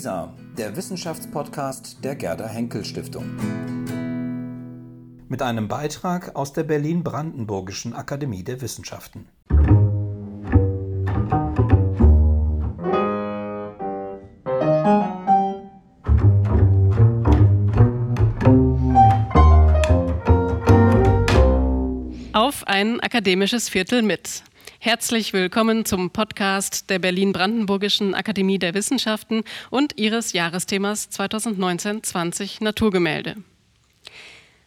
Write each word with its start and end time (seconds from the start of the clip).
WISA, 0.00 0.32
der 0.56 0.74
Wissenschaftspodcast 0.76 2.02
der 2.02 2.16
Gerda 2.16 2.48
Henkel 2.48 2.86
Stiftung. 2.86 3.26
Mit 5.28 5.42
einem 5.42 5.68
Beitrag 5.68 6.34
aus 6.34 6.54
der 6.54 6.62
Berlin-Brandenburgischen 6.62 7.92
Akademie 7.92 8.42
der 8.42 8.62
Wissenschaften. 8.62 9.28
Auf 22.32 22.66
ein 22.66 23.00
akademisches 23.00 23.68
Viertel 23.68 24.00
mit. 24.00 24.44
Herzlich 24.82 25.34
willkommen 25.34 25.84
zum 25.84 26.08
Podcast 26.08 26.88
der 26.88 26.98
Berlin-Brandenburgischen 26.98 28.14
Akademie 28.14 28.58
der 28.58 28.72
Wissenschaften 28.72 29.44
und 29.68 29.98
ihres 29.98 30.32
Jahresthemas 30.32 31.10
2019-20 31.10 32.64
Naturgemälde. 32.64 33.36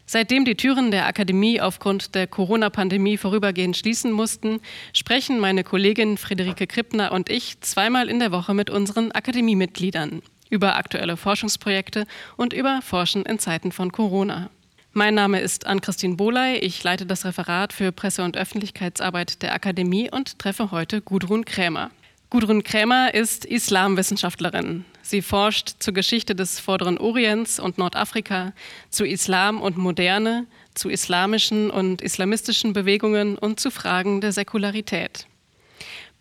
Seitdem 0.06 0.46
die 0.46 0.54
Türen 0.54 0.92
der 0.92 1.08
Akademie 1.08 1.60
aufgrund 1.60 2.14
der 2.14 2.28
Corona-Pandemie 2.28 3.18
vorübergehend 3.18 3.76
schließen 3.76 4.12
mussten, 4.12 4.60
sprechen 4.94 5.40
meine 5.40 5.64
Kollegin 5.64 6.20
Friederike 6.20 6.68
Krippner 6.68 7.12
und 7.12 7.32
ich 7.32 7.60
zweimal 7.62 8.08
in 8.08 8.20
der 8.20 8.32
Woche 8.32 8.54
mit 8.54 8.70
unseren 8.70 9.12
Akademiemitgliedern 9.12 10.22
über 10.52 10.76
aktuelle 10.76 11.18
Forschungsprojekte 11.18 12.06
und 12.38 12.54
über 12.54 12.84
Forschen 12.84 13.26
in 13.26 13.40
Zeiten 13.40 13.72
von 13.72 13.92
Corona. 13.92 14.52
Mein 14.96 15.16
Name 15.16 15.42
ist 15.42 15.66
Ann-Christine 15.66 16.18
Bohley. 16.18 16.58
Ich 16.60 16.84
leite 16.84 17.08
das 17.08 17.26
Referat 17.26 17.74
für 17.74 17.92
Presse- 17.92 18.24
und 18.24 18.38
Öffentlichkeitsarbeit 18.38 19.42
der 19.42 19.56
Akademie 19.56 20.12
und 20.12 20.38
treffe 20.38 20.70
heute 20.70 21.02
Gudrun 21.02 21.46
Krämer. 21.46 21.90
Gudrun 22.30 22.64
Krämer 22.64 23.12
ist 23.12 23.44
Islamwissenschaftlerin. 23.44 24.86
Sie 25.02 25.24
forscht 25.24 25.78
zur 25.80 25.96
Geschichte 25.96 26.36
des 26.36 26.60
Vorderen 26.60 27.00
Orients 27.00 27.60
und 27.60 27.80
Nordafrika, 27.80 28.54
zu 28.92 29.04
Islam 29.04 29.62
und 29.62 29.78
Moderne, 29.78 30.46
zu 30.76 30.90
islamischen 30.90 31.72
und 31.72 32.04
islamistischen 32.04 32.74
Bewegungen 32.74 33.36
und 33.36 33.60
zu 33.60 33.72
Fragen 33.72 34.22
der 34.22 34.32
Säkularität. 34.32 35.26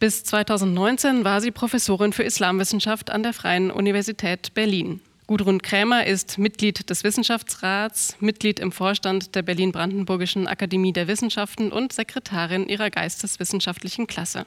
Bis 0.00 0.24
2019 0.24 1.24
war 1.24 1.42
sie 1.42 1.50
Professorin 1.50 2.14
für 2.14 2.22
Islamwissenschaft 2.22 3.10
an 3.10 3.22
der 3.22 3.34
Freien 3.34 3.70
Universität 3.70 4.54
Berlin. 4.54 5.02
Gudrun 5.28 5.62
Krämer 5.62 6.06
ist 6.06 6.36
Mitglied 6.38 6.90
des 6.90 7.04
Wissenschaftsrats, 7.04 8.16
Mitglied 8.18 8.58
im 8.58 8.72
Vorstand 8.72 9.36
der 9.36 9.42
Berlin-Brandenburgischen 9.42 10.48
Akademie 10.48 10.92
der 10.92 11.06
Wissenschaften 11.06 11.70
und 11.70 11.92
Sekretarin 11.92 12.66
ihrer 12.68 12.90
geisteswissenschaftlichen 12.90 14.08
Klasse. 14.08 14.46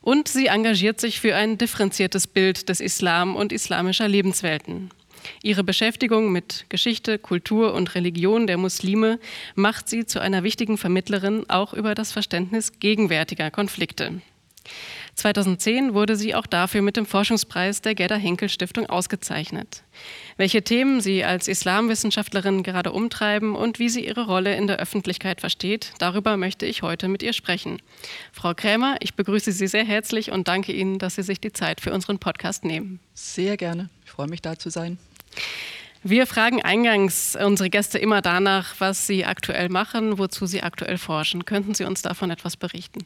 Und 0.00 0.26
sie 0.26 0.48
engagiert 0.48 1.00
sich 1.00 1.20
für 1.20 1.36
ein 1.36 1.56
differenziertes 1.56 2.26
Bild 2.26 2.68
des 2.68 2.80
Islam 2.80 3.36
und 3.36 3.52
islamischer 3.52 4.08
Lebenswelten. 4.08 4.90
Ihre 5.42 5.62
Beschäftigung 5.62 6.32
mit 6.32 6.66
Geschichte, 6.68 7.18
Kultur 7.18 7.74
und 7.74 7.94
Religion 7.94 8.46
der 8.48 8.58
Muslime 8.58 9.20
macht 9.54 9.88
sie 9.88 10.04
zu 10.04 10.20
einer 10.20 10.42
wichtigen 10.42 10.78
Vermittlerin 10.78 11.48
auch 11.48 11.72
über 11.72 11.94
das 11.94 12.12
Verständnis 12.12 12.80
gegenwärtiger 12.80 13.50
Konflikte. 13.52 14.20
2010 15.14 15.94
wurde 15.94 16.16
sie 16.16 16.34
auch 16.34 16.46
dafür 16.46 16.82
mit 16.82 16.96
dem 16.96 17.06
Forschungspreis 17.06 17.82
der 17.82 17.94
Gerda 17.94 18.16
Henkel 18.16 18.48
Stiftung 18.48 18.86
ausgezeichnet. 18.86 19.82
Welche 20.36 20.62
Themen 20.62 21.00
sie 21.00 21.24
als 21.24 21.48
Islamwissenschaftlerin 21.48 22.62
gerade 22.62 22.92
umtreiben 22.92 23.54
und 23.54 23.78
wie 23.78 23.88
sie 23.88 24.04
ihre 24.04 24.26
Rolle 24.26 24.56
in 24.56 24.66
der 24.66 24.78
Öffentlichkeit 24.78 25.40
versteht, 25.40 25.92
darüber 25.98 26.36
möchte 26.36 26.66
ich 26.66 26.82
heute 26.82 27.08
mit 27.08 27.22
ihr 27.22 27.32
sprechen. 27.32 27.80
Frau 28.32 28.54
Krämer, 28.54 28.96
ich 29.00 29.14
begrüße 29.14 29.52
Sie 29.52 29.66
sehr 29.66 29.84
herzlich 29.84 30.32
und 30.32 30.48
danke 30.48 30.72
Ihnen, 30.72 30.98
dass 30.98 31.14
Sie 31.14 31.22
sich 31.22 31.40
die 31.40 31.52
Zeit 31.52 31.80
für 31.80 31.92
unseren 31.92 32.18
Podcast 32.18 32.64
nehmen. 32.64 32.98
Sehr 33.14 33.56
gerne. 33.56 33.90
Ich 34.04 34.10
freue 34.10 34.28
mich, 34.28 34.42
da 34.42 34.58
zu 34.58 34.70
sein. 34.70 34.98
Wir 36.06 36.26
fragen 36.26 36.62
eingangs 36.62 37.34
unsere 37.34 37.70
Gäste 37.70 37.98
immer 37.98 38.20
danach, 38.20 38.74
was 38.78 39.06
sie 39.06 39.24
aktuell 39.24 39.70
machen, 39.70 40.18
wozu 40.18 40.44
sie 40.44 40.62
aktuell 40.62 40.98
forschen. 40.98 41.46
Könnten 41.46 41.72
Sie 41.72 41.84
uns 41.84 42.02
davon 42.02 42.30
etwas 42.30 42.58
berichten? 42.58 43.04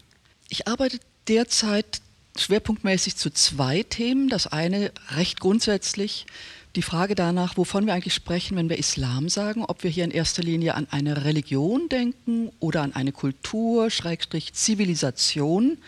Ich 0.50 0.66
arbeite 0.66 0.98
derzeit 1.28 2.00
schwerpunktmäßig 2.36 3.16
zu 3.16 3.30
zwei 3.30 3.82
Themen. 3.82 4.28
Das 4.28 4.46
eine 4.46 4.92
recht 5.10 5.40
grundsätzlich 5.40 6.26
die 6.74 6.82
Frage 6.82 7.14
danach, 7.14 7.56
wovon 7.56 7.86
wir 7.86 7.94
eigentlich 7.94 8.14
sprechen, 8.14 8.56
wenn 8.56 8.68
wir 8.68 8.78
Islam 8.78 9.28
sagen, 9.28 9.64
ob 9.64 9.82
wir 9.82 9.90
hier 9.90 10.04
in 10.04 10.10
erster 10.10 10.42
Linie 10.42 10.74
an 10.74 10.86
eine 10.90 11.24
Religion 11.24 11.88
denken 11.88 12.50
oder 12.60 12.82
an 12.82 12.94
eine 12.94 13.12
Kultur, 13.12 13.90
Schrägstrich 13.90 14.54
Zivilisation 14.54 15.78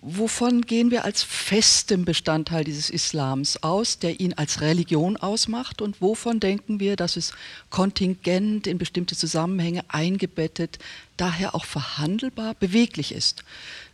wovon 0.00 0.62
gehen 0.62 0.90
wir 0.90 1.04
als 1.04 1.22
festem 1.22 2.04
Bestandteil 2.04 2.64
dieses 2.64 2.88
Islams 2.88 3.62
aus, 3.62 3.98
der 3.98 4.20
ihn 4.20 4.32
als 4.34 4.60
Religion 4.60 5.16
ausmacht 5.16 5.82
und 5.82 6.00
wovon 6.00 6.38
denken 6.40 6.78
wir, 6.78 6.96
dass 6.96 7.16
es 7.16 7.32
kontingent 7.70 8.66
in 8.66 8.78
bestimmte 8.78 9.16
Zusammenhänge 9.16 9.84
eingebettet, 9.88 10.78
daher 11.16 11.54
auch 11.54 11.64
verhandelbar, 11.64 12.54
beweglich 12.54 13.12
ist. 13.12 13.42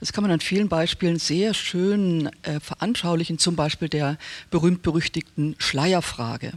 Das 0.01 0.13
kann 0.13 0.23
man 0.23 0.31
an 0.31 0.41
vielen 0.41 0.69
Beispielen 0.69 1.19
sehr 1.19 1.55
schön 1.55 2.31
äh, 2.43 2.61
veranschaulichen, 2.61 3.39
zum 3.39 3.57
Beispiel 3.57 3.89
der 3.89 4.19
berühmt-berüchtigten 4.51 5.57
Schleierfrage. 5.59 6.53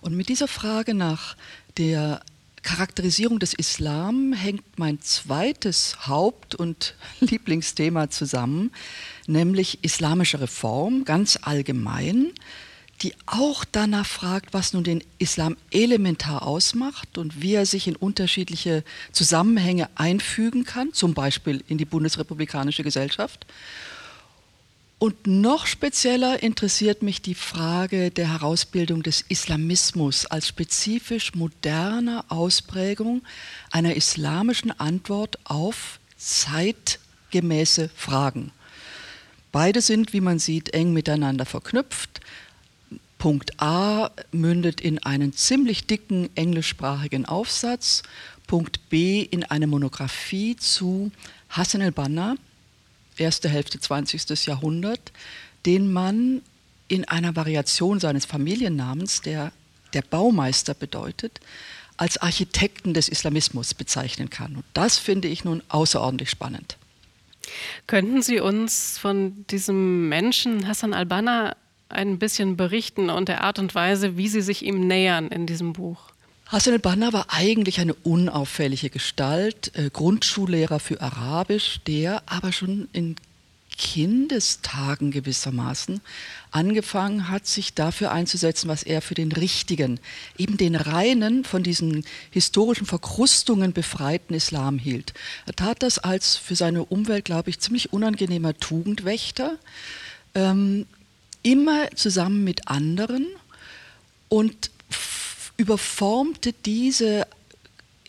Und 0.00 0.16
mit 0.16 0.28
dieser 0.28 0.48
Frage 0.48 0.94
nach 0.94 1.36
der 1.76 2.20
Charakterisierung 2.68 3.38
des 3.38 3.54
Islam 3.54 4.34
hängt 4.34 4.78
mein 4.78 5.00
zweites 5.00 6.06
Haupt- 6.06 6.54
und 6.54 6.96
Lieblingsthema 7.20 8.10
zusammen, 8.10 8.72
nämlich 9.26 9.78
islamische 9.80 10.38
Reform 10.38 11.06
ganz 11.06 11.38
allgemein, 11.40 12.26
die 13.00 13.14
auch 13.24 13.64
danach 13.64 14.04
fragt, 14.04 14.52
was 14.52 14.74
nun 14.74 14.84
den 14.84 15.02
Islam 15.18 15.56
elementar 15.70 16.42
ausmacht 16.42 17.16
und 17.16 17.40
wie 17.40 17.54
er 17.54 17.64
sich 17.64 17.88
in 17.88 17.96
unterschiedliche 17.96 18.84
Zusammenhänge 19.12 19.88
einfügen 19.94 20.64
kann, 20.64 20.92
zum 20.92 21.14
Beispiel 21.14 21.64
in 21.68 21.78
die 21.78 21.86
bundesrepublikanische 21.86 22.82
Gesellschaft 22.82 23.46
und 24.98 25.28
noch 25.28 25.66
spezieller 25.66 26.42
interessiert 26.42 27.02
mich 27.02 27.22
die 27.22 27.36
Frage 27.36 28.10
der 28.10 28.32
Herausbildung 28.32 29.04
des 29.04 29.24
Islamismus 29.28 30.26
als 30.26 30.48
spezifisch 30.48 31.34
moderner 31.34 32.24
Ausprägung 32.28 33.22
einer 33.70 33.94
islamischen 33.94 34.72
Antwort 34.72 35.38
auf 35.44 36.00
zeitgemäße 36.16 37.90
Fragen. 37.94 38.50
Beide 39.52 39.82
sind, 39.82 40.12
wie 40.12 40.20
man 40.20 40.40
sieht, 40.40 40.74
eng 40.74 40.92
miteinander 40.92 41.46
verknüpft. 41.46 42.20
Punkt 43.18 43.60
A 43.62 44.10
mündet 44.32 44.80
in 44.80 44.98
einen 44.98 45.32
ziemlich 45.32 45.86
dicken 45.86 46.28
englischsprachigen 46.34 47.24
Aufsatz. 47.24 48.02
Punkt 48.48 48.88
B 48.88 49.22
in 49.22 49.44
eine 49.44 49.68
Monographie 49.68 50.56
zu 50.56 51.12
Hassan 51.50 51.82
el-Banna, 51.82 52.34
erste 53.18 53.48
Hälfte 53.48 53.80
20. 53.80 54.46
Jahrhundert, 54.46 55.12
den 55.66 55.92
man 55.92 56.42
in 56.88 57.04
einer 57.06 57.36
Variation 57.36 58.00
seines 58.00 58.24
Familiennamens, 58.24 59.20
der 59.20 59.52
der 59.94 60.02
Baumeister 60.02 60.74
bedeutet, 60.74 61.40
als 61.96 62.18
Architekten 62.18 62.94
des 62.94 63.08
Islamismus 63.08 63.74
bezeichnen 63.74 64.30
kann. 64.30 64.56
Und 64.56 64.64
das 64.74 64.98
finde 64.98 65.28
ich 65.28 65.44
nun 65.44 65.62
außerordentlich 65.68 66.30
spannend. 66.30 66.76
Könnten 67.86 68.22
Sie 68.22 68.40
uns 68.40 68.98
von 68.98 69.46
diesem 69.50 70.08
Menschen 70.08 70.68
Hassan 70.68 70.94
al-Banna 70.94 71.56
ein 71.88 72.18
bisschen 72.18 72.56
berichten 72.56 73.10
und 73.10 73.28
der 73.28 73.42
Art 73.42 73.58
und 73.58 73.74
Weise, 73.74 74.16
wie 74.16 74.28
Sie 74.28 74.42
sich 74.42 74.64
ihm 74.64 74.86
nähern 74.86 75.28
in 75.28 75.46
diesem 75.46 75.72
Buch? 75.72 76.10
Hassan 76.48 76.72
al-Banna 76.72 77.12
war 77.12 77.26
eigentlich 77.28 77.78
eine 77.78 77.92
unauffällige 77.92 78.88
Gestalt, 78.88 79.70
äh, 79.74 79.90
Grundschullehrer 79.90 80.80
für 80.80 81.02
Arabisch, 81.02 81.80
der 81.86 82.22
aber 82.24 82.52
schon 82.52 82.88
in 82.94 83.16
Kindestagen 83.76 85.10
gewissermaßen 85.10 86.00
angefangen 86.50 87.28
hat, 87.28 87.46
sich 87.46 87.74
dafür 87.74 88.12
einzusetzen, 88.12 88.66
was 88.66 88.82
er 88.82 89.02
für 89.02 89.14
den 89.14 89.30
richtigen, 89.30 90.00
eben 90.38 90.56
den 90.56 90.74
reinen, 90.74 91.44
von 91.44 91.62
diesen 91.62 92.04
historischen 92.30 92.86
Verkrustungen 92.86 93.74
befreiten 93.74 94.32
Islam 94.32 94.78
hielt. 94.78 95.12
Er 95.44 95.52
tat 95.52 95.82
das 95.82 95.98
als 95.98 96.36
für 96.36 96.56
seine 96.56 96.82
Umwelt, 96.82 97.26
glaube 97.26 97.50
ich, 97.50 97.60
ziemlich 97.60 97.92
unangenehmer 97.92 98.54
Tugendwächter, 98.54 99.58
ähm, 100.34 100.86
immer 101.42 101.90
zusammen 101.94 102.42
mit 102.42 102.68
anderen 102.68 103.26
und 104.30 104.70
überformte 105.58 106.54
diese, 106.64 107.26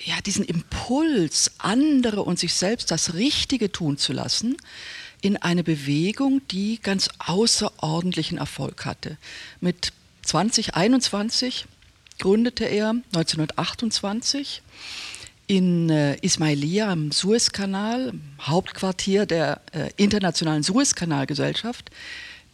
ja, 0.01 0.22
diesen 0.25 0.46
Impuls, 0.46 1.51
andere 1.57 2.24
und 2.24 2.40
sich 2.40 2.54
selbst 2.54 2.92
das 2.92 3.16
Richtige 3.16 3.72
tun 3.72 3.98
zu 3.98 4.13
lassen, 4.13 4.56
in 5.22 5.36
eine 5.36 5.63
Bewegung, 5.63 6.42
die 6.50 6.80
ganz 6.81 7.10
außerordentlichen 7.18 8.38
Erfolg 8.38 8.86
hatte. 8.86 9.18
Mit 9.60 9.92
2021 10.22 11.66
gründete 12.19 12.66
er 12.66 12.92
1928 13.13 14.62
in 15.48 15.90
äh, 15.90 16.16
Ismailia 16.22 16.92
am 16.92 17.12
Suezkanal, 17.12 18.13
Hauptquartier 18.40 19.25
der 19.25 19.62
äh, 19.74 19.90
Internationalen 19.98 20.62
Suezkanalgesellschaft, 20.62 21.90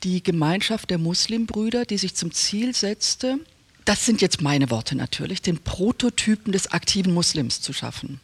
die 0.03 0.23
Gemeinschaft 0.23 0.89
der 0.89 0.97
Muslimbrüder, 0.97 1.83
die 1.83 1.97
sich 1.97 2.15
zum 2.15 2.31
Ziel 2.31 2.73
setzte, 2.73 3.39
das 3.85 4.05
sind 4.05 4.21
jetzt 4.21 4.41
meine 4.41 4.71
Worte 4.71 4.95
natürlich, 4.95 5.41
den 5.41 5.59
Prototypen 5.59 6.51
des 6.51 6.71
aktiven 6.71 7.13
Muslims 7.13 7.61
zu 7.61 7.71
schaffen, 7.71 8.19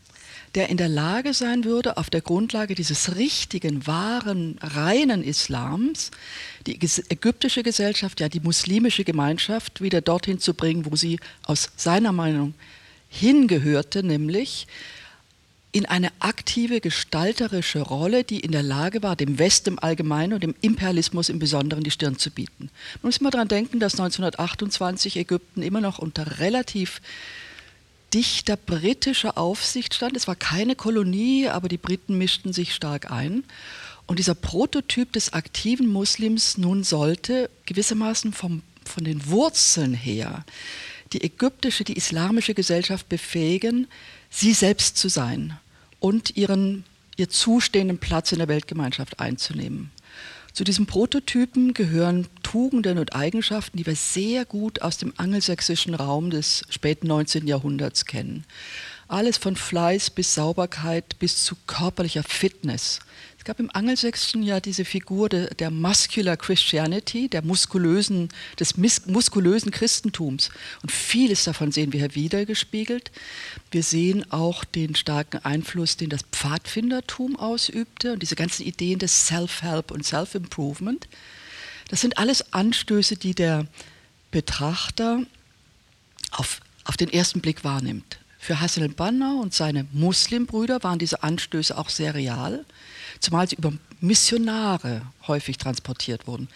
der 0.56 0.70
in 0.70 0.78
der 0.78 0.90
Lage 0.90 1.34
sein 1.34 1.64
würde, 1.64 1.98
auf 1.98 2.10
der 2.10 2.22
Grundlage 2.22 2.74
dieses 2.74 3.16
richtigen, 3.16 3.86
wahren, 3.86 4.58
reinen 4.62 5.24
Islams 5.24 6.12
die 6.66 6.80
ägyptische 7.10 7.64
Gesellschaft, 7.64 8.20
ja 8.20 8.28
die 8.28 8.40
muslimische 8.40 9.04
Gemeinschaft 9.04 9.82
wieder 9.82 10.02
dorthin 10.02 10.40
zu 10.40 10.56
bringen, 10.56 10.86
wo 10.90 10.96
sie 10.96 11.20
aus 11.44 11.70
seiner 11.76 12.12
Meinung 12.12 12.56
hingehörte, 13.08 14.04
nämlich 14.04 14.68
in 15.72 15.86
eine 15.86 16.12
aktive 16.20 16.82
gestalterische 16.82 17.80
Rolle, 17.80 18.24
die 18.24 18.42
in 18.42 18.52
der 18.52 18.64
Lage 18.64 19.04
war, 19.04 19.16
dem 19.16 19.40
Westen 19.40 19.70
im 19.70 19.80
Allgemeinen 19.80 20.34
und 20.34 20.44
dem 20.44 20.56
Imperialismus 20.62 21.30
im 21.30 21.40
Besonderen 21.40 21.84
die 21.84 21.92
Stirn 21.92 22.18
zu 22.18 22.30
bieten. 22.30 22.70
Man 23.02 23.10
muss 23.10 23.18
immer 23.18 23.32
daran 23.32 23.48
denken, 23.48 23.80
dass 23.80 23.94
1928 23.94 25.16
Ägypten 25.16 25.62
immer 25.62 25.80
noch 25.80 26.00
unter 26.00 26.40
relativ 26.40 27.02
dichter 28.14 28.58
britischer 28.58 29.38
Aufsicht 29.38 29.94
stand. 29.94 30.18
Es 30.18 30.28
war 30.28 30.36
keine 30.36 30.76
Kolonie, 30.76 31.48
aber 31.48 31.70
die 31.70 31.78
Briten 31.78 32.18
mischten 32.18 32.52
sich 32.52 32.76
stark 32.76 33.10
ein. 33.10 33.46
Und 34.08 34.20
dieser 34.20 34.36
Prototyp 34.36 35.14
des 35.14 35.32
aktiven 35.32 35.88
Muslims 35.88 36.58
nun 36.58 36.84
sollte 36.84 37.50
gewissermaßen 37.66 38.34
vom, 38.34 38.62
von 38.84 39.06
den 39.06 39.30
Wurzeln 39.30 39.94
her 39.94 40.44
die 41.14 41.24
ägyptische, 41.24 41.84
die 41.84 41.98
islamische 41.98 42.54
Gesellschaft 42.54 43.10
befähigen, 43.10 43.88
sie 44.32 44.54
selbst 44.54 44.98
zu 44.98 45.10
sein 45.10 45.60
und 46.00 46.36
ihren 46.36 46.86
ihr 47.18 47.30
zustehenden 47.30 48.00
Platz 48.00 48.32
in 48.32 48.40
der 48.40 48.48
Weltgemeinschaft 48.48 49.20
einzunehmen. 49.20 49.92
Zu 50.54 50.64
diesen 50.64 50.86
Prototypen 50.86 51.74
gehören 51.74 52.28
Tugenden 52.44 52.98
und 52.98 53.16
Eigenschaften, 53.16 53.78
die 53.78 53.86
wir 53.86 53.96
sehr 53.96 54.44
gut 54.44 54.82
aus 54.82 54.98
dem 54.98 55.14
angelsächsischen 55.16 55.94
Raum 55.94 56.30
des 56.30 56.64
späten 56.70 57.08
19. 57.08 57.48
Jahrhunderts 57.48 58.06
kennen. 58.06 58.44
Alles 59.12 59.38
von 59.38 59.58
Fleiß 59.58 60.10
bis 60.12 60.36
Sauberkeit 60.36 61.20
bis 61.20 61.44
zu 61.44 61.58
körperlicher 61.68 62.24
Fitness. 62.24 63.00
Es 63.38 63.44
gab 63.44 63.60
im 63.60 63.70
Angelsächsischen 63.70 64.42
ja 64.42 64.62
diese 64.62 64.86
Figur 64.86 65.28
de, 65.28 65.54
der 65.54 65.70
Muscular 65.70 66.38
Christianity, 66.38 67.28
der 67.28 67.42
muskulösen, 67.42 68.30
des 68.58 68.78
muskulösen 68.78 69.72
Christentums. 69.72 70.50
Und 70.82 70.94
vieles 70.94 71.44
davon 71.44 71.74
sehen 71.74 71.92
wir 71.92 72.00
hier 72.00 72.16
wiedergespiegelt. 72.16 73.12
Wir 73.70 73.84
sehen 73.84 74.32
auch 74.32 74.64
den 74.64 74.96
starken 74.96 75.44
Einfluss, 75.44 75.98
den 75.98 76.10
das 76.10 76.22
Pfadfindertum 76.32 77.36
ausübte 77.36 78.14
und 78.14 78.22
diese 78.22 78.38
ganzen 78.38 78.66
Ideen 78.66 79.00
des 79.00 79.28
Self-Help 79.28 79.92
und 79.92 80.06
Self-Improvement. 80.06 81.10
Das 81.90 82.00
sind 82.00 82.18
alles 82.18 82.54
Anstöße, 82.54 83.18
die 83.18 83.36
der 83.36 83.68
Betrachter 84.32 85.26
auf, 86.32 86.62
auf 86.86 86.96
den 86.96 87.12
ersten 87.12 87.42
Blick 87.42 87.66
wahrnimmt. 87.66 88.22
Für 88.42 88.60
Hassan 88.60 88.84
al-Banna 88.84 89.40
und 89.40 89.54
seine 89.54 89.86
Muslimbrüder 89.94 90.84
waren 90.84 91.00
diese 91.00 91.24
Anstöße 91.24 91.78
auch 91.78 91.90
sehr 91.90 92.16
real 92.16 92.66
zumal 93.22 93.48
sie 93.48 93.56
über 93.56 93.72
Missionare 94.02 95.04
häufig 95.28 95.58
transportiert 95.58 96.28
wurden. 96.28 96.50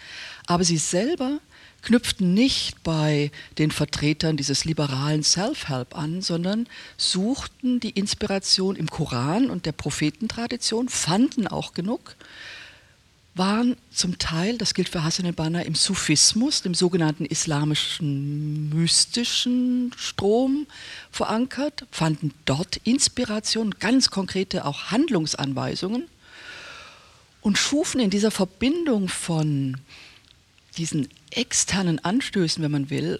Aber 0.46 0.64
sie 0.64 0.76
selber 0.76 1.38
knüpften 1.82 2.34
nicht 2.34 2.82
bei 2.82 3.30
den 3.58 3.70
Vertretern 3.70 4.36
dieses 4.36 4.64
liberalen 4.64 5.22
Self-Help 5.22 5.96
an, 5.96 6.20
sondern 6.20 6.68
suchten 6.96 7.78
die 7.78 7.90
Inspiration 7.90 8.74
im 8.74 8.88
Koran 8.88 9.50
und 9.50 9.66
der 9.66 9.72
Prophetentradition, 9.72 10.88
fanden 10.88 11.46
auch 11.46 11.74
genug, 11.74 12.16
waren 13.36 13.76
zum 13.90 14.18
Teil, 14.18 14.56
das 14.56 14.72
gilt 14.72 14.88
für 14.88 15.04
Hassan 15.04 15.26
al-Banna, 15.26 15.62
im 15.62 15.74
Sufismus, 15.74 16.62
dem 16.62 16.74
sogenannten 16.74 17.26
islamischen 17.26 18.70
mystischen 18.70 19.92
Strom 19.96 20.66
verankert, 21.10 21.86
fanden 21.90 22.32
dort 22.46 22.78
Inspiration, 22.78 23.74
ganz 23.78 24.10
konkrete 24.10 24.64
auch 24.64 24.90
Handlungsanweisungen 24.90 26.08
und 27.42 27.58
schufen 27.58 28.00
in 28.00 28.10
dieser 28.10 28.30
Verbindung 28.30 29.08
von 29.08 29.76
diesen 30.78 31.08
externen 31.30 31.98
Anstößen, 31.98 32.62
wenn 32.62 32.70
man 32.70 32.90
will, 32.90 33.18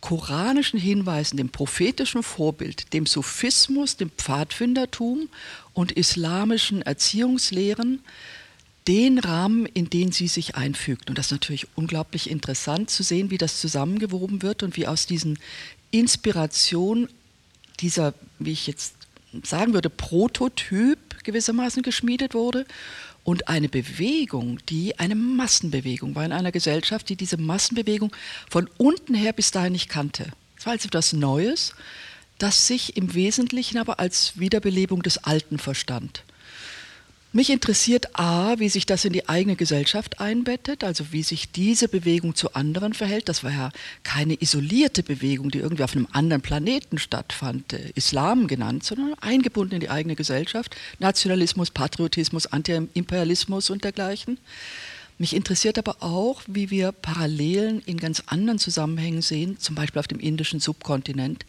koranischen 0.00 0.78
Hinweisen, 0.78 1.36
dem 1.36 1.50
prophetischen 1.50 2.22
Vorbild, 2.22 2.92
dem 2.92 3.04
Sufismus, 3.04 3.96
dem 3.96 4.10
Pfadfindertum 4.10 5.28
und 5.74 5.92
islamischen 5.92 6.82
Erziehungslehren 6.82 8.00
den 8.88 9.18
Rahmen, 9.18 9.66
in 9.66 9.90
den 9.90 10.12
sie 10.12 10.28
sich 10.28 10.56
einfügt. 10.56 11.10
Und 11.10 11.18
das 11.18 11.26
ist 11.26 11.32
natürlich 11.32 11.68
unglaublich 11.76 12.30
interessant 12.30 12.88
zu 12.88 13.02
sehen, 13.02 13.30
wie 13.30 13.38
das 13.38 13.60
zusammengewoben 13.60 14.42
wird 14.42 14.62
und 14.62 14.76
wie 14.76 14.86
aus 14.86 15.06
diesen 15.06 15.38
Inspirationen 15.90 17.08
dieser, 17.80 18.14
wie 18.38 18.52
ich 18.52 18.66
jetzt 18.66 18.94
sagen 19.44 19.74
würde, 19.74 19.90
Prototyp 19.90 20.98
gewissermaßen 21.22 21.82
geschmiedet 21.82 22.32
wurde 22.32 22.66
und 23.24 23.48
eine 23.48 23.68
Bewegung, 23.68 24.58
die 24.70 24.98
eine 24.98 25.14
Massenbewegung 25.14 26.14
war 26.14 26.24
in 26.24 26.32
einer 26.32 26.50
Gesellschaft, 26.50 27.10
die 27.10 27.16
diese 27.16 27.36
Massenbewegung 27.36 28.10
von 28.48 28.70
unten 28.78 29.14
her 29.14 29.34
bis 29.34 29.50
dahin 29.50 29.72
nicht 29.72 29.90
kannte. 29.90 30.32
Es 30.56 30.64
war 30.64 30.72
also 30.72 30.86
etwas 30.88 31.12
Neues, 31.12 31.74
das 32.38 32.66
sich 32.66 32.96
im 32.96 33.12
Wesentlichen 33.12 33.76
aber 33.76 34.00
als 34.00 34.38
Wiederbelebung 34.38 35.02
des 35.02 35.18
Alten 35.18 35.58
verstand. 35.58 36.24
Mich 37.30 37.50
interessiert 37.50 38.18
A, 38.18 38.58
wie 38.58 38.70
sich 38.70 38.86
das 38.86 39.04
in 39.04 39.12
die 39.12 39.28
eigene 39.28 39.54
Gesellschaft 39.54 40.18
einbettet, 40.18 40.82
also 40.82 41.12
wie 41.12 41.22
sich 41.22 41.52
diese 41.52 41.86
Bewegung 41.86 42.34
zu 42.34 42.54
anderen 42.54 42.94
verhält. 42.94 43.28
Das 43.28 43.44
war 43.44 43.50
ja 43.50 43.70
keine 44.02 44.40
isolierte 44.40 45.02
Bewegung, 45.02 45.50
die 45.50 45.58
irgendwie 45.58 45.82
auf 45.82 45.94
einem 45.94 46.08
anderen 46.12 46.40
Planeten 46.40 46.96
stattfand, 46.96 47.74
äh, 47.74 47.92
Islam 47.94 48.46
genannt, 48.46 48.82
sondern 48.82 49.12
eingebunden 49.20 49.74
in 49.74 49.80
die 49.80 49.90
eigene 49.90 50.16
Gesellschaft. 50.16 50.74
Nationalismus, 51.00 51.70
Patriotismus, 51.70 52.46
Antiimperialismus 52.46 53.68
und 53.68 53.84
dergleichen. 53.84 54.38
Mich 55.18 55.36
interessiert 55.36 55.76
aber 55.76 56.02
auch, 56.02 56.40
wie 56.46 56.70
wir 56.70 56.92
Parallelen 56.92 57.82
in 57.84 57.98
ganz 57.98 58.22
anderen 58.24 58.58
Zusammenhängen 58.58 59.20
sehen, 59.20 59.58
zum 59.58 59.74
Beispiel 59.74 60.00
auf 60.00 60.08
dem 60.08 60.20
indischen 60.20 60.60
Subkontinent, 60.60 61.44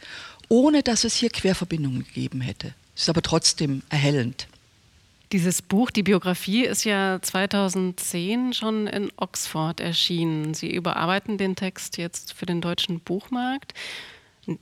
ohne 0.49 0.83
dass 0.83 1.05
es 1.05 1.15
hier 1.15 1.29
Querverbindungen 1.29 2.03
gegeben 2.03 2.41
hätte. 2.41 2.73
Es 2.97 3.03
ist 3.03 3.09
aber 3.09 3.21
trotzdem 3.21 3.81
erhellend. 3.87 4.47
Dieses 5.31 5.61
Buch, 5.61 5.91
die 5.91 6.01
Biografie, 6.01 6.65
ist 6.65 6.85
ja 6.85 7.19
2010 7.21 8.53
schon 8.53 8.87
in 8.87 9.11
Oxford 9.17 9.79
erschienen. 9.79 10.55
Sie 10.55 10.73
überarbeiten 10.73 11.37
den 11.37 11.55
Text 11.55 11.97
jetzt 11.97 12.33
für 12.33 12.47
den 12.47 12.61
deutschen 12.61 12.99
Buchmarkt. 12.99 13.75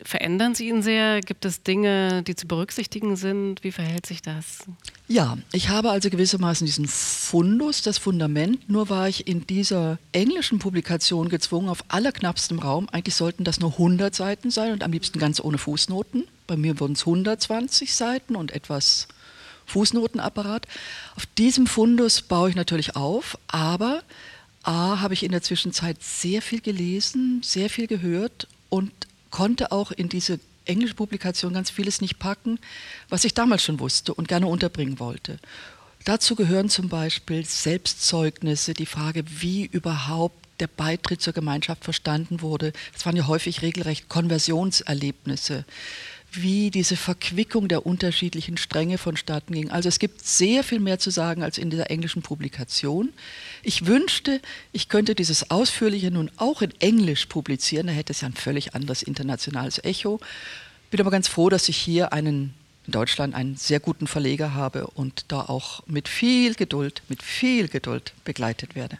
Verändern 0.03 0.56
Sie 0.56 0.68
ihn 0.68 0.82
sehr? 0.82 1.22
Gibt 1.22 1.46
es 1.46 1.63
Dinge, 1.63 2.22
die 2.24 2.36
zu 2.36 2.48
berücksichtigen 2.48 3.15
sind? 3.15 3.63
Wie 3.63 3.72
verhält 3.72 4.06
sich 4.06 4.22
das? 4.22 4.65
Ja, 5.08 5.38
ich 5.53 5.70
habe 5.70 5.89
also 5.91 6.10
gewissermaßen 6.10 6.65
diesen 6.65 6.88
Fundus, 6.88 7.82
das 7.82 7.98
Fundament. 7.98 8.70
Nur 8.70 8.89
war 8.89 9.08
ich 9.08 9.27
in 9.27 9.48
dieser 9.48 10.00
englischen 10.12 10.60
Publikation 10.60 11.30
gezwungen, 11.30 11.70
auf 11.70 11.86
allerknappstem 11.88 12.60
Raum, 12.60 12.89
eigentlich 12.91 13.15
sollten 13.15 13.46
das 13.46 13.62
nur 13.62 13.72
100 13.74 14.13
Seiten 14.13 14.51
sein 14.51 14.74
und 14.74 14.84
am 14.84 14.91
liebsten 14.91 15.20
ganz 15.20 15.39
ohne 15.39 15.58
Fußnoten. 15.58 16.27
Bei 16.46 16.58
mir 16.58 16.80
wurden 16.82 16.94
es 16.94 17.01
120 17.01 17.94
Seiten 17.94 18.36
und 18.36 18.51
etwas 18.51 19.08
Fußnotenapparat. 19.67 20.65
Auf 21.15 21.25
diesem 21.38 21.67
Fundus 21.67 22.21
baue 22.21 22.50
ich 22.50 22.55
natürlich 22.55 22.95
auf, 22.95 23.38
aber 23.47 24.01
A, 24.63 25.00
habe 25.00 25.13
ich 25.13 25.24
in 25.24 25.31
der 25.31 25.41
Zwischenzeit 25.41 26.01
sehr 26.01 26.41
viel 26.41 26.59
gelesen, 26.59 27.41
sehr 27.43 27.69
viel 27.69 27.88
gehört 27.88 28.47
und 28.69 28.91
konnte 29.31 29.71
auch 29.71 29.91
in 29.91 30.09
diese 30.09 30.39
englische 30.65 30.95
Publikation 30.95 31.53
ganz 31.53 31.69
vieles 31.69 32.01
nicht 32.01 32.19
packen, 32.19 32.59
was 33.07 33.24
ich 33.24 33.33
damals 33.33 33.63
schon 33.63 33.79
wusste 33.79 34.13
und 34.13 34.27
gerne 34.27 34.47
unterbringen 34.47 35.00
wollte. 35.00 35.39
Dazu 36.03 36.36
gehören 36.36 36.69
zum 36.69 36.89
Beispiel 36.89 37.45
Selbstzeugnisse, 37.45 38.74
die 38.74 38.86
Frage, 38.86 39.24
wie 39.41 39.65
überhaupt 39.65 40.36
der 40.59 40.67
Beitritt 40.67 41.21
zur 41.21 41.33
Gemeinschaft 41.33 41.83
verstanden 41.83 42.41
wurde. 42.41 42.74
Es 42.95 43.05
waren 43.05 43.15
ja 43.15 43.27
häufig 43.27 43.62
regelrecht 43.62 44.09
Konversionserlebnisse 44.09 45.65
wie 46.41 46.72
diese 46.72 46.96
Verquickung 46.96 47.67
der 47.67 47.86
unterschiedlichen 47.86 48.58
Stränge 48.58 48.98
vonstatten 48.98 49.53
ging. 49.53 49.72
Also 49.72 49.89
es 49.89 50.00
gibt 50.00 50.25
sehr 50.25 50.63
viel 50.63 50.79
mehr 50.79 51.00
zu 51.00 51.10
sagen 51.10 51.44
als 51.44 51.58
in 51.58 51.70
dieser 51.70 51.89
englischen 51.91 52.22
Publikation. 52.22 53.13
Ich 53.63 53.86
wünschte, 53.86 54.41
ich 54.72 54.89
könnte 54.89 55.15
dieses 55.15 55.51
Ausführliche 55.51 56.12
nun 56.12 56.32
auch 56.38 56.62
in 56.62 56.72
Englisch 56.79 57.25
publizieren, 57.25 57.88
da 57.88 57.94
hätte 57.94 58.13
es 58.13 58.22
ja 58.22 58.27
ein 58.27 58.34
völlig 58.34 58.75
anderes 58.75 59.03
internationales 59.03 59.84
Echo. 59.84 60.20
Bin 60.91 61.00
aber 61.00 61.12
ganz 61.12 61.27
froh, 61.27 61.50
dass 61.50 61.70
ich 61.70 61.77
hier 61.77 62.13
einen 62.13 62.53
in 62.88 62.94
Deutschland 62.94 63.36
einen 63.36 63.58
sehr 63.58 63.82
guten 63.82 64.08
Verleger 64.08 64.53
habe 64.53 64.88
und 64.88 65.25
da 65.27 65.41
auch 65.41 65.86
mit 65.88 66.08
viel 66.08 66.56
Geduld, 66.56 67.03
mit 67.10 67.22
viel 67.22 67.67
Geduld 67.67 68.13
begleitet 68.24 68.75
werde. 68.75 68.98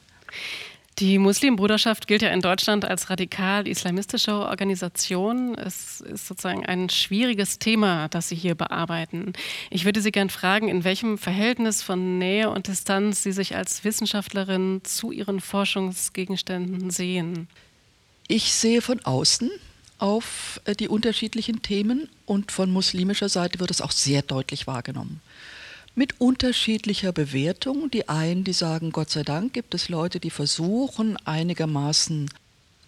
Die 1.00 1.20
Muslimbruderschaft 1.20 2.08
gilt 2.08 2.24
ja 2.24 2.30
in 2.30 2.42
Deutschland 2.42 2.84
als 2.84 3.12
radikal-islamistische 3.12 4.34
Organisation. 4.34 5.54
Es 5.54 6.02
ist 6.02 6.26
sozusagen 6.26 6.66
ein 6.66 6.90
schwieriges 6.90 7.60
Thema, 7.60 8.08
das 8.08 8.30
Sie 8.30 8.36
hier 8.36 8.56
bearbeiten. 8.56 9.34
Ich 9.70 9.86
würde 9.86 10.02
Sie 10.02 10.12
gern 10.12 10.32
fragen, 10.32 10.70
in 10.70 10.84
welchem 10.84 11.20
Verhältnis 11.20 11.84
von 11.84 12.18
Nähe 12.18 12.50
und 12.50 12.68
Distanz 12.68 13.22
Sie 13.22 13.32
sich 13.32 13.56
als 13.56 13.84
Wissenschaftlerin 13.84 14.82
zu 14.84 15.12
Ihren 15.12 15.40
Forschungsgegenständen 15.40 16.90
sehen. 16.90 17.48
Ich 18.28 18.52
sehe 18.54 18.82
von 18.82 19.00
außen 19.02 19.52
auf 20.00 20.60
äh, 20.66 20.76
die 20.76 20.88
unterschiedlichen 20.88 21.62
Themen 21.62 22.10
und 22.26 22.52
von 22.52 22.72
muslimischer 22.72 23.30
Seite 23.30 23.60
wird 23.60 23.70
es 23.70 23.82
auch 23.82 23.92
sehr 23.92 24.24
deutlich 24.24 24.66
wahrgenommen 24.66 25.22
mit 25.98 26.22
unterschiedlicher 26.22 27.12
Bewertung. 27.12 27.90
Die 27.90 28.08
einen, 28.08 28.44
die 28.44 28.54
sagen, 28.54 28.92
Gott 28.92 29.10
sei 29.10 29.24
Dank 29.24 29.54
gibt 29.54 29.74
es 29.74 29.90
Leute, 29.90 30.20
die 30.20 30.30
versuchen 30.30 31.18
einigermaßen 31.26 32.30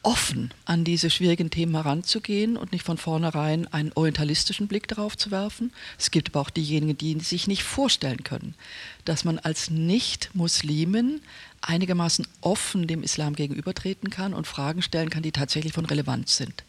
offen 0.04 0.54
an 0.64 0.86
diese 0.86 1.10
schwierigen 1.10 1.50
Themen 1.50 1.74
heranzugehen 1.74 2.56
und 2.56 2.72
nicht 2.72 2.86
von 2.86 2.98
vornherein 2.98 3.68
einen 3.74 3.92
orientalistischen 3.96 4.68
Blick 4.68 4.88
darauf 4.88 5.18
zu 5.18 5.32
werfen. 5.32 5.74
Es 5.98 6.12
gibt 6.12 6.30
aber 6.30 6.42
auch 6.42 6.50
diejenigen, 6.52 6.98
die 6.98 7.20
sich 7.20 7.48
nicht 7.48 7.64
vorstellen 7.64 8.24
können, 8.24 8.54
dass 9.06 9.26
man 9.26 9.40
als 9.40 9.72
Nicht-Muslimen 9.72 11.22
einigermaßen 11.62 12.28
offen 12.42 12.88
dem 12.88 13.04
Islam 13.04 13.36
gegenübertreten 13.36 14.10
kann 14.12 14.34
und 14.34 14.48
Fragen 14.48 14.84
stellen 14.84 15.10
kann, 15.10 15.24
die 15.24 15.34
tatsächlich 15.34 15.74
von 15.74 15.86
Relevanz 15.86 16.38
sind. 16.38 16.64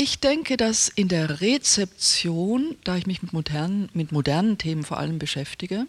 Ich 0.00 0.20
denke, 0.20 0.56
dass 0.56 0.88
in 0.88 1.08
der 1.08 1.40
Rezeption, 1.40 2.76
da 2.84 2.94
ich 2.94 3.08
mich 3.08 3.20
mit 3.20 3.32
modernen, 3.32 3.88
mit 3.94 4.12
modernen 4.12 4.56
Themen 4.56 4.84
vor 4.84 4.98
allem 4.98 5.18
beschäftige, 5.18 5.88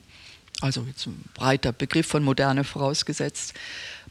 also 0.62 0.82
jetzt 0.88 1.06
ein 1.06 1.24
breiter 1.36 1.72
Begriff 1.72 2.08
von 2.08 2.24
Moderne 2.24 2.64
vorausgesetzt, 2.64 3.54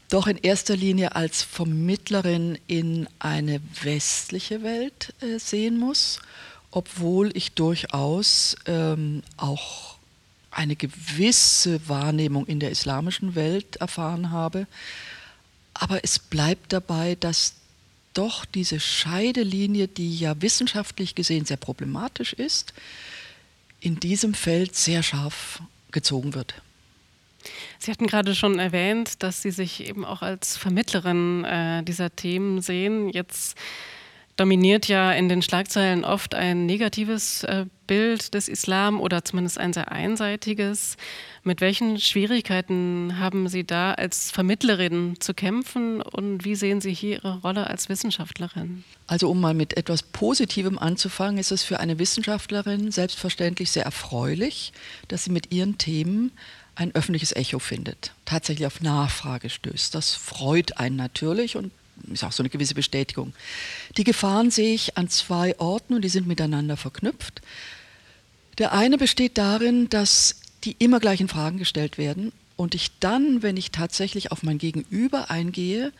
doch 0.07 0.27
in 0.27 0.37
erster 0.37 0.77
Linie 0.77 1.17
als 1.17 1.43
Vermittlerin 1.43 2.57
in 2.65 3.09
eine 3.19 3.59
westliche 3.83 4.63
Welt 4.63 5.13
äh, 5.19 5.37
sehen 5.37 5.77
muss, 5.77 6.21
obwohl 6.71 7.35
ich 7.35 7.51
durchaus 7.51 8.55
ähm, 8.67 9.21
auch 9.35 9.97
eine 10.49 10.77
gewisse 10.77 11.89
Wahrnehmung 11.89 12.45
in 12.45 12.61
der 12.61 12.71
islamischen 12.71 13.35
Welt 13.35 13.75
erfahren 13.75 14.31
habe. 14.31 14.65
Aber 15.73 16.05
es 16.05 16.19
bleibt 16.19 16.71
dabei, 16.71 17.15
dass 17.19 17.58
doch 18.19 18.43
diese 18.43 18.81
Scheidelinie, 18.81 19.87
die 19.87 20.19
ja 20.19 20.41
wissenschaftlich 20.41 21.15
gesehen 21.15 21.45
sehr 21.45 21.55
problematisch 21.55 22.33
ist, 22.33 22.73
in 23.79 23.97
diesem 24.01 24.33
Feld 24.33 24.75
sehr 24.75 25.03
scharf 25.03 25.61
gezogen 25.91 26.33
wird. 26.33 26.53
Sie 27.79 27.89
hatten 27.89 28.07
gerade 28.07 28.35
schon 28.35 28.59
erwähnt, 28.59 29.23
dass 29.23 29.41
Sie 29.41 29.51
sich 29.51 29.87
eben 29.87 30.03
auch 30.03 30.21
als 30.21 30.57
Vermittlerin 30.57 31.45
äh, 31.45 31.81
dieser 31.83 32.13
Themen 32.13 32.61
sehen. 32.61 33.07
Jetzt 33.07 33.57
dominiert 34.39 34.87
ja 34.87 35.11
in 35.11 35.27
den 35.27 35.41
Schlagzeilen 35.41 36.05
oft 36.05 36.33
ein 36.33 36.65
negatives 36.65 37.43
äh, 37.43 37.65
Bild 37.87 38.33
des 38.33 38.47
Islam 38.47 39.01
oder 39.01 39.25
zumindest 39.25 39.57
ein 39.57 39.73
sehr 39.73 39.91
einseitiges. 39.91 40.95
Mit 41.43 41.59
welchen 41.59 41.99
Schwierigkeiten 41.99 43.19
haben 43.19 43.49
Sie 43.49 43.65
da 43.65 43.93
als 43.93 44.31
Vermittlerin 44.31 45.15
zu 45.19 45.33
kämpfen 45.33 46.01
und 46.01 46.45
wie 46.45 46.55
sehen 46.55 46.79
Sie 46.81 46.93
hier 46.93 47.17
Ihre 47.17 47.39
Rolle 47.41 47.67
als 47.67 47.89
Wissenschaftlerin? 47.89 48.83
Also 49.07 49.29
um 49.29 49.41
mal 49.41 49.53
mit 49.53 49.75
etwas 49.75 50.03
Positivem 50.03 50.77
anzufangen, 50.77 51.39
ist 51.39 51.51
es 51.51 51.63
für 51.63 51.79
eine 51.79 51.99
Wissenschaftlerin 51.99 52.91
selbstverständlich 52.91 53.71
sehr 53.71 53.85
erfreulich, 53.85 54.71
dass 55.07 55.23
sie 55.23 55.31
mit 55.31 55.51
ihren 55.51 55.77
Themen 55.77 56.31
ein 56.75 56.95
öffentliches 56.95 57.35
Echo 57.35 57.59
findet, 57.59 58.13
tatsächlich 58.23 58.67
auf 58.67 58.81
Nachfrage 58.81 59.49
stößt. 59.49 59.93
Das 59.95 60.15
freut 60.15 60.77
einen 60.77 60.95
natürlich 60.95 61.57
und 61.57 61.71
ist 62.13 62.23
auch 62.23 62.31
so 62.31 62.43
eine 62.43 62.49
gewisse 62.49 62.75
Bestätigung. 62.75 63.33
Die 63.97 64.03
Gefahren 64.03 64.51
sehe 64.51 64.73
ich 64.73 64.97
an 64.97 65.09
zwei 65.09 65.57
Orten 65.59 65.93
und 65.93 66.01
die 66.03 66.09
sind 66.09 66.27
miteinander 66.27 66.77
verknüpft. 66.77 67.41
Der 68.57 68.73
eine 68.73 68.97
besteht 68.97 69.37
darin, 69.37 69.89
dass 69.89 70.35
die 70.63 70.75
immer 70.79 70.99
gleichen 70.99 71.27
Fragen 71.27 71.57
gestellt 71.57 71.97
werden 71.97 72.31
und 72.57 72.75
ich 72.75 72.91
dann, 72.99 73.41
wenn 73.41 73.55
ich 73.55 73.71
tatsächlich 73.71 74.31
auf 74.31 74.43
mein 74.43 74.57
Gegenüber 74.57 75.31
eingehe, 75.31 75.93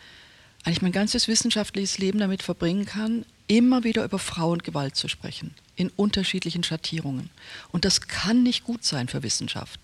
eigentlich 0.63 0.81
mein 0.81 0.91
ganzes 0.91 1.27
wissenschaftliches 1.27 1.97
Leben 1.99 2.19
damit 2.19 2.43
verbringen 2.43 2.85
kann, 2.85 3.25
immer 3.47 3.83
wieder 3.83 4.03
über 4.03 4.19
Frauengewalt 4.19 4.95
zu 4.95 5.07
sprechen, 5.07 5.55
in 5.75 5.89
unterschiedlichen 5.89 6.63
Schattierungen. 6.63 7.29
Und 7.71 7.85
das 7.85 8.01
kann 8.01 8.43
nicht 8.43 8.65
gut 8.65 8.83
sein 8.83 9.07
für 9.07 9.23
Wissenschaft. 9.23 9.79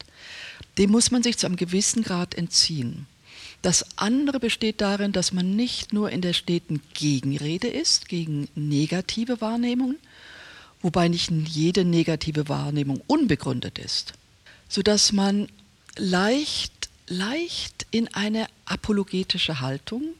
Dem 0.78 0.92
muss 0.92 1.12
man 1.12 1.24
sich 1.24 1.38
zu 1.38 1.46
einem 1.48 1.56
gewissen 1.56 2.04
Grad 2.04 2.36
entziehen. 2.36 3.08
Das 3.66 3.98
andere 3.98 4.40
besteht 4.40 4.80
darin, 4.80 5.12
dass 5.12 5.32
man 5.32 5.56
nicht 5.56 5.92
nur 5.92 6.12
in 6.12 6.22
der 6.22 6.34
steten 6.34 6.84
Gegenrede 6.94 7.68
ist 7.68 8.08
gegen 8.08 8.48
negative 8.54 9.42
Wahrnehmungen, 9.42 9.98
wobei 10.84 11.08
nicht 11.08 11.32
jede 11.32 11.84
negative 11.84 12.48
Wahrnehmung 12.48 13.02
unbegründet 13.08 13.80
ist, 13.80 14.14
sodass 14.70 15.14
man 15.14 15.48
leicht, 15.98 16.90
leicht 17.08 17.88
in 17.90 18.08
eine 18.14 18.46
apologetische 18.66 19.62
Haltung 19.62 20.14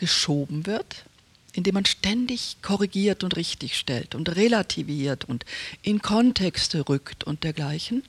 geschoben 0.00 0.66
wird, 0.66 1.04
indem 1.52 1.74
man 1.74 1.84
ständig 1.84 2.56
korrigiert 2.62 3.22
und 3.22 3.36
richtigstellt 3.36 4.16
und 4.16 4.34
relativiert 4.34 5.24
und 5.24 5.44
in 5.82 6.02
Kontexte 6.02 6.88
rückt 6.88 7.22
und 7.22 7.44
dergleichen. 7.44 8.02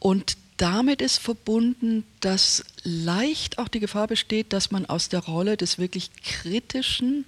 Und 0.00 0.36
damit 0.56 1.02
ist 1.02 1.18
verbunden, 1.18 2.04
dass 2.20 2.64
leicht 2.82 3.58
auch 3.58 3.68
die 3.68 3.80
Gefahr 3.80 4.06
besteht, 4.06 4.52
dass 4.52 4.70
man 4.70 4.86
aus 4.86 5.08
der 5.08 5.20
Rolle 5.20 5.56
des 5.56 5.78
wirklich 5.78 6.10
kritischen 6.22 7.24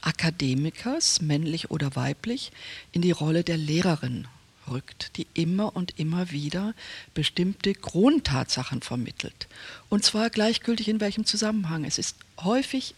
Akademikers, 0.00 1.20
männlich 1.20 1.70
oder 1.70 1.96
weiblich, 1.96 2.52
in 2.92 3.02
die 3.02 3.10
Rolle 3.10 3.42
der 3.42 3.56
Lehrerin 3.56 4.28
rückt, 4.70 5.16
die 5.16 5.26
immer 5.34 5.74
und 5.74 5.98
immer 5.98 6.30
wieder 6.30 6.74
bestimmte 7.14 7.72
Grundtatsachen 7.72 8.82
vermittelt. 8.82 9.48
Und 9.88 10.04
zwar 10.04 10.30
gleichgültig 10.30 10.88
in 10.88 11.00
welchem 11.00 11.24
Zusammenhang. 11.24 11.84
Es 11.84 11.98
ist 11.98 12.16
häufig 12.42 12.94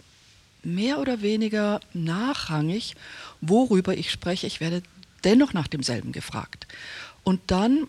mehr 0.63 0.99
oder 0.99 1.23
weniger 1.23 1.81
nachrangig, 1.95 2.97
worüber 3.41 3.97
ich 3.97 4.11
spreche. 4.11 4.47
Ich 4.47 4.61
werde 4.61 4.83
dennoch 5.25 5.53
nach 5.53 5.69
demselben 5.69 6.13
gefragt. 6.13 6.67
Und 7.23 7.41
dann 7.47 7.87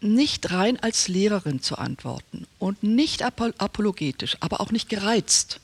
nicht 0.00 0.50
rein 0.52 0.78
als 0.80 1.08
Lehrerin 1.08 1.60
zu 1.60 1.76
antworten 1.76 2.46
und 2.58 2.82
nicht 2.82 3.22
apologetisch, 3.22 4.36
aber 4.40 4.60
auch 4.60 4.70
nicht 4.70 4.88
gereizt. 4.88 5.60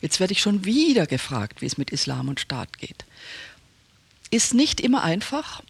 Jetzt 0.00 0.20
werde 0.20 0.32
ich 0.32 0.40
schon 0.40 0.64
wieder 0.64 1.06
gefragt, 1.06 1.62
wie 1.62 1.66
es 1.66 1.78
mit 1.78 1.90
Islam 1.90 2.28
und 2.28 2.40
Staat 2.40 2.78
geht. 2.78 3.04
Ist 4.30 4.54
nicht 4.54 4.80
immer 4.80 5.02
einfach 5.02 5.62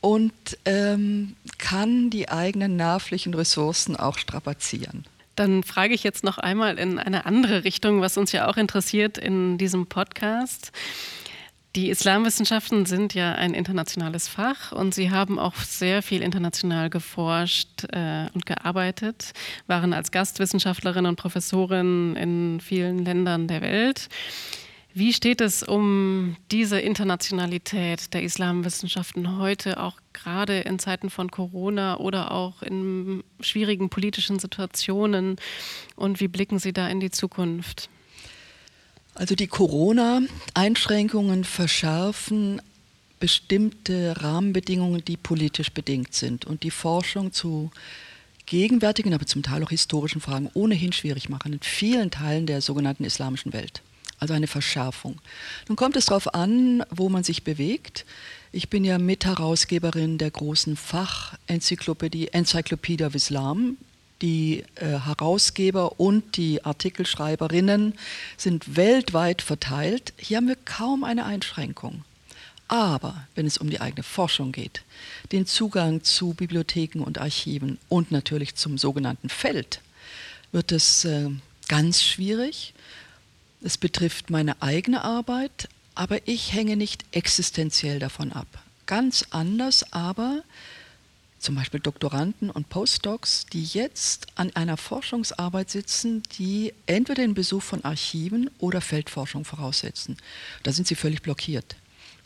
und 0.00 0.32
ähm, 0.64 1.36
kann 1.58 2.10
die 2.10 2.28
eigenen 2.28 2.76
nervlichen 2.76 3.34
Ressourcen 3.34 3.96
auch 3.96 4.18
strapazieren. 4.18 5.04
Dann 5.36 5.62
frage 5.62 5.94
ich 5.94 6.02
jetzt 6.02 6.24
noch 6.24 6.36
einmal 6.36 6.78
in 6.78 6.98
eine 6.98 7.24
andere 7.24 7.64
Richtung, 7.64 8.02
was 8.02 8.18
uns 8.18 8.32
ja 8.32 8.48
auch 8.48 8.58
interessiert 8.58 9.16
in 9.16 9.56
diesem 9.56 9.86
Podcast. 9.86 10.72
Die 11.74 11.88
Islamwissenschaften 11.88 12.84
sind 12.84 13.14
ja 13.14 13.32
ein 13.32 13.54
internationales 13.54 14.28
Fach 14.28 14.72
und 14.72 14.92
Sie 14.94 15.10
haben 15.10 15.38
auch 15.38 15.56
sehr 15.56 16.02
viel 16.02 16.20
international 16.20 16.90
geforscht 16.90 17.84
äh, 17.92 18.26
und 18.34 18.44
gearbeitet, 18.44 19.32
waren 19.68 19.94
als 19.94 20.10
Gastwissenschaftlerin 20.10 21.06
und 21.06 21.16
Professorin 21.16 22.14
in 22.16 22.60
vielen 22.60 22.98
Ländern 22.98 23.48
der 23.48 23.62
Welt. 23.62 24.10
Wie 24.92 25.14
steht 25.14 25.40
es 25.40 25.62
um 25.62 26.36
diese 26.50 26.78
Internationalität 26.78 28.12
der 28.12 28.22
Islamwissenschaften 28.22 29.38
heute, 29.38 29.80
auch 29.80 29.96
gerade 30.12 30.60
in 30.60 30.78
Zeiten 30.78 31.08
von 31.08 31.30
Corona 31.30 31.96
oder 31.96 32.32
auch 32.32 32.60
in 32.60 33.24
schwierigen 33.40 33.88
politischen 33.88 34.38
Situationen? 34.38 35.36
Und 35.96 36.20
wie 36.20 36.28
blicken 36.28 36.58
Sie 36.58 36.74
da 36.74 36.86
in 36.88 37.00
die 37.00 37.10
Zukunft? 37.10 37.88
Also 39.14 39.34
die 39.34 39.46
Corona-Einschränkungen 39.46 41.44
verschärfen 41.44 42.62
bestimmte 43.20 44.14
Rahmenbedingungen, 44.20 45.04
die 45.04 45.16
politisch 45.16 45.70
bedingt 45.70 46.14
sind 46.14 46.44
und 46.44 46.62
die 46.64 46.70
Forschung 46.70 47.32
zu 47.32 47.70
gegenwärtigen, 48.46 49.14
aber 49.14 49.26
zum 49.26 49.42
Teil 49.42 49.62
auch 49.62 49.70
historischen 49.70 50.20
Fragen 50.20 50.50
ohnehin 50.54 50.92
schwierig 50.92 51.28
machen 51.28 51.52
in 51.52 51.60
vielen 51.60 52.10
Teilen 52.10 52.46
der 52.46 52.60
sogenannten 52.60 53.04
islamischen 53.04 53.52
Welt. 53.52 53.82
Also 54.18 54.34
eine 54.34 54.46
Verschärfung. 54.46 55.20
Nun 55.68 55.76
kommt 55.76 55.96
es 55.96 56.06
darauf 56.06 56.34
an, 56.34 56.84
wo 56.90 57.08
man 57.08 57.24
sich 57.24 57.44
bewegt. 57.44 58.04
Ich 58.50 58.68
bin 58.68 58.84
ja 58.84 58.98
Mitherausgeberin 58.98 60.18
der 60.18 60.30
großen 60.30 60.76
Fachenzyklopädie 60.76 62.28
Encyclopedia 62.28 63.06
of 63.06 63.14
Islam, 63.14 63.76
die 64.22 64.64
äh, 64.76 65.00
Herausgeber 65.00 66.00
und 66.00 66.36
die 66.36 66.64
Artikelschreiberinnen 66.64 67.94
sind 68.36 68.76
weltweit 68.76 69.42
verteilt. 69.42 70.14
Hier 70.16 70.38
haben 70.38 70.48
wir 70.48 70.56
kaum 70.64 71.04
eine 71.04 71.26
Einschränkung. 71.26 72.04
Aber 72.68 73.26
wenn 73.34 73.46
es 73.46 73.58
um 73.58 73.68
die 73.68 73.80
eigene 73.80 74.02
Forschung 74.02 74.52
geht, 74.52 74.82
den 75.30 75.44
Zugang 75.46 76.04
zu 76.04 76.32
Bibliotheken 76.32 77.02
und 77.02 77.18
Archiven 77.18 77.78
und 77.90 78.10
natürlich 78.10 78.54
zum 78.54 78.78
sogenannten 78.78 79.28
Feld, 79.28 79.82
wird 80.52 80.72
es 80.72 81.04
äh, 81.04 81.28
ganz 81.68 82.02
schwierig. 82.02 82.72
Es 83.62 83.76
betrifft 83.76 84.30
meine 84.30 84.62
eigene 84.62 85.04
Arbeit, 85.04 85.68
aber 85.94 86.26
ich 86.26 86.54
hänge 86.54 86.76
nicht 86.76 87.04
existenziell 87.12 87.98
davon 87.98 88.32
ab. 88.32 88.46
Ganz 88.86 89.26
anders 89.30 89.92
aber 89.92 90.42
zum 91.42 91.56
Beispiel 91.56 91.80
Doktoranden 91.80 92.50
und 92.50 92.68
Postdocs, 92.68 93.46
die 93.46 93.64
jetzt 93.64 94.26
an 94.36 94.54
einer 94.54 94.76
Forschungsarbeit 94.76 95.70
sitzen, 95.70 96.22
die 96.38 96.72
entweder 96.86 97.22
den 97.22 97.34
Besuch 97.34 97.62
von 97.62 97.84
Archiven 97.84 98.50
oder 98.58 98.80
Feldforschung 98.80 99.44
voraussetzen. 99.44 100.16
Da 100.62 100.72
sind 100.72 100.86
sie 100.86 100.94
völlig 100.94 101.22
blockiert. 101.22 101.76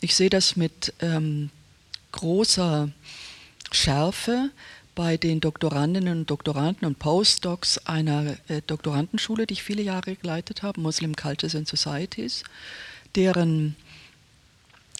Ich 0.00 0.14
sehe 0.14 0.30
das 0.30 0.56
mit 0.56 0.92
ähm, 1.00 1.50
großer 2.12 2.90
Schärfe 3.72 4.50
bei 4.94 5.16
den 5.16 5.40
Doktorandinnen 5.40 6.20
und 6.20 6.30
Doktoranden 6.30 6.86
und 6.86 6.98
Postdocs 6.98 7.78
einer 7.86 8.36
äh, 8.48 8.62
Doktorandenschule, 8.66 9.46
die 9.46 9.54
ich 9.54 9.62
viele 9.62 9.82
Jahre 9.82 10.16
geleitet 10.16 10.62
habe, 10.62 10.80
Muslim 10.80 11.14
Cultures 11.16 11.54
and 11.54 11.68
Societies, 11.68 12.44
deren 13.14 13.76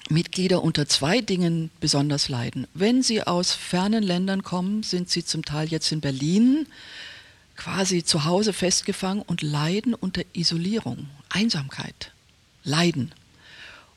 Mitglieder 0.08 0.62
unter 0.62 0.86
zwei 0.88 1.20
Dingen 1.20 1.70
besonders 1.80 2.28
leiden. 2.28 2.66
Wenn 2.74 3.02
sie 3.02 3.22
aus 3.22 3.52
fernen 3.52 4.02
Ländern 4.02 4.42
kommen, 4.42 4.82
sind 4.82 5.10
sie 5.10 5.24
zum 5.24 5.44
Teil 5.44 5.68
jetzt 5.68 5.90
in 5.92 6.00
Berlin 6.00 6.66
quasi 7.56 8.04
zu 8.04 8.24
Hause 8.24 8.52
festgefangen 8.52 9.22
und 9.22 9.42
leiden 9.42 9.94
unter 9.94 10.22
Isolierung, 10.32 11.08
Einsamkeit, 11.28 12.12
Leiden. 12.62 13.12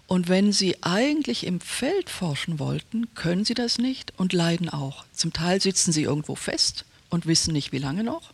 Und 0.08 0.28
wenn 0.28 0.51
sie 0.51 0.82
eigentlich 0.82 1.46
im 1.46 1.62
Feld 1.62 2.10
forschen 2.10 2.58
wollten, 2.58 3.13
können 3.13 3.46
sie 3.46 3.54
das 3.54 3.78
nicht 3.78 4.13
und 4.18 4.34
leiden 4.34 4.70
auch. 4.70 5.06
Zum 5.13 5.34
Teil 5.34 5.62
sitzen 5.62 5.92
sie 5.92 6.04
irgendwo 6.04 6.36
fest 6.36 6.86
und 7.10 7.28
wissen 7.28 7.54
nicht, 7.54 7.72
wie 7.72 7.78
lange 7.78 8.04
noch. 8.04 8.34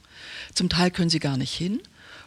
Zum 0.53 0.70
Teil 0.70 0.91
können 0.91 1.10
sie 1.10 1.20
gar 1.20 1.38
nicht 1.38 1.53
hin 1.53 1.82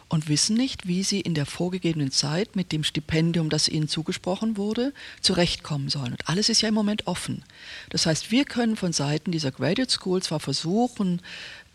und 0.09 0.27
wissen 0.27 0.57
nicht, 0.57 0.87
wie 0.87 1.03
sie 1.03 1.21
in 1.21 1.35
der 1.35 1.45
vorgegebenen 1.45 2.11
Zeit 2.11 2.55
mit 2.55 2.71
dem 2.71 2.83
Stipendium, 2.83 3.49
das 3.49 3.69
ihnen 3.69 3.87
zugesprochen 3.87 4.57
wurde, 4.57 4.91
zurechtkommen 5.21 5.89
sollen. 5.89 6.13
Und 6.13 6.27
alles 6.27 6.49
ist 6.49 6.61
ja 6.61 6.69
im 6.69 6.75
Moment 6.75 7.07
offen. 7.07 7.43
Das 7.91 8.05
heißt, 8.05 8.31
wir 8.31 8.45
können 8.45 8.75
von 8.75 8.91
Seiten 8.91 9.31
dieser 9.31 9.51
Graduate 9.51 9.91
School 9.91 10.21
zwar 10.21 10.39
versuchen, 10.39 11.21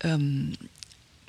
ähm, 0.01 0.55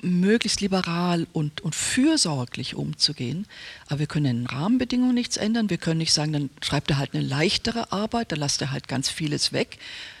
möglichst 0.02 0.60
liberal 0.60 1.26
und, 1.32 1.60
und 1.62 1.74
fürsorglich 1.74 2.74
umzugehen, 2.74 3.46
aber 3.86 4.00
wir 4.00 4.06
können 4.06 4.26
in 4.26 4.36
den 4.42 4.46
Rahmenbedingungen 4.46 5.14
nichts 5.14 5.36
ändern. 5.36 5.70
Wir 5.70 5.78
können 5.78 5.98
nicht 5.98 6.12
sagen, 6.12 6.32
dann 6.32 6.50
schreibt 6.60 6.90
er 6.90 6.98
halt 6.98 7.14
eine 7.14 7.24
leichtere 7.24 7.92
Arbeit, 7.92 8.32
dann 8.32 8.40
lasst 8.40 8.60
er 8.60 8.72
halt 8.72 8.88
ganz 8.88 9.08
vieles 9.08 9.52
weg. 9.52 9.78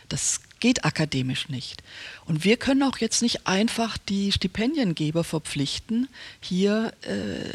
Das 0.08 0.40
geht 0.60 0.84
akademisch 0.84 1.48
nicht. 1.48 1.82
Und 2.24 2.44
wir 2.44 2.56
können 2.56 2.82
auch 2.82 2.98
jetzt 2.98 3.22
nicht 3.22 3.46
einfach 3.46 3.98
die 3.98 4.32
Stipendiengeber 4.32 5.24
verpflichten, 5.24 6.08
hier 6.40 6.92
äh, 7.02 7.52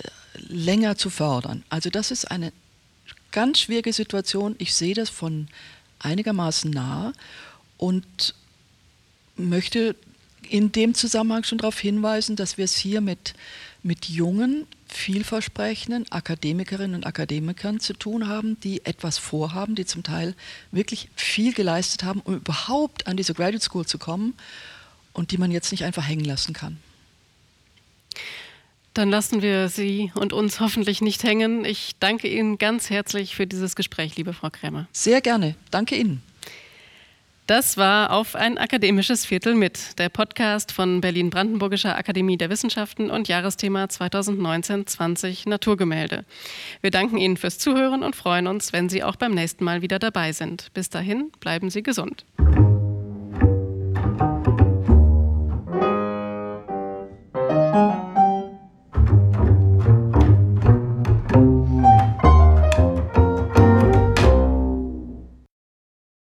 länger 0.47 0.97
zu 0.97 1.09
fördern. 1.09 1.63
Also 1.69 1.89
das 1.89 2.11
ist 2.11 2.29
eine 2.29 2.53
ganz 3.31 3.59
schwierige 3.59 3.93
Situation. 3.93 4.55
Ich 4.59 4.73
sehe 4.73 4.93
das 4.93 5.09
von 5.09 5.47
einigermaßen 5.99 6.71
nah 6.71 7.13
und 7.77 8.35
möchte 9.35 9.95
in 10.47 10.71
dem 10.71 10.93
Zusammenhang 10.93 11.43
schon 11.43 11.57
darauf 11.57 11.79
hinweisen, 11.79 12.35
dass 12.35 12.57
wir 12.57 12.65
es 12.65 12.75
hier 12.75 13.01
mit, 13.01 13.33
mit 13.83 14.05
jungen, 14.05 14.67
vielversprechenden 14.93 16.11
Akademikerinnen 16.11 16.95
und 16.95 17.05
Akademikern 17.05 17.79
zu 17.79 17.93
tun 17.93 18.27
haben, 18.27 18.59
die 18.59 18.85
etwas 18.85 19.17
vorhaben, 19.17 19.75
die 19.75 19.85
zum 19.85 20.03
Teil 20.03 20.35
wirklich 20.71 21.09
viel 21.15 21.53
geleistet 21.53 22.03
haben, 22.03 22.21
um 22.21 22.35
überhaupt 22.35 23.07
an 23.07 23.17
diese 23.17 23.33
Graduate 23.33 23.63
School 23.63 23.85
zu 23.85 23.97
kommen 23.97 24.33
und 25.13 25.31
die 25.31 25.37
man 25.37 25.51
jetzt 25.51 25.71
nicht 25.71 25.83
einfach 25.83 26.07
hängen 26.07 26.25
lassen 26.25 26.53
kann. 26.53 26.77
Dann 28.93 29.09
lassen 29.09 29.41
wir 29.41 29.69
Sie 29.69 30.11
und 30.15 30.33
uns 30.33 30.59
hoffentlich 30.59 31.01
nicht 31.01 31.23
hängen. 31.23 31.63
Ich 31.63 31.95
danke 31.99 32.27
Ihnen 32.27 32.57
ganz 32.57 32.89
herzlich 32.89 33.35
für 33.35 33.47
dieses 33.47 33.75
Gespräch, 33.75 34.17
liebe 34.17 34.33
Frau 34.33 34.49
Krämer. 34.49 34.87
Sehr 34.91 35.21
gerne. 35.21 35.55
Danke 35.69 35.95
Ihnen. 35.95 36.21
Das 37.47 37.75
war 37.75 38.11
auf 38.11 38.35
ein 38.35 38.57
akademisches 38.57 39.25
Viertel 39.25 39.55
mit, 39.55 39.99
der 39.99 40.09
Podcast 40.09 40.71
von 40.71 41.01
Berlin-Brandenburgischer 41.01 41.97
Akademie 41.97 42.37
der 42.37 42.49
Wissenschaften 42.49 43.09
und 43.09 43.27
Jahresthema 43.27 43.85
2019-20 43.85 45.49
Naturgemälde. 45.49 46.23
Wir 46.81 46.91
danken 46.91 47.17
Ihnen 47.17 47.37
fürs 47.37 47.57
Zuhören 47.57 48.03
und 48.03 48.15
freuen 48.15 48.47
uns, 48.47 48.73
wenn 48.73 48.89
Sie 48.89 49.03
auch 49.03 49.15
beim 49.15 49.33
nächsten 49.33 49.63
Mal 49.63 49.81
wieder 49.81 49.99
dabei 49.99 50.31
sind. 50.31 50.71
Bis 50.73 50.89
dahin, 50.89 51.31
bleiben 51.39 51.69
Sie 51.69 51.83
gesund. 51.83 52.25